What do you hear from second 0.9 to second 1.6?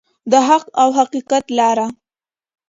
حقیقت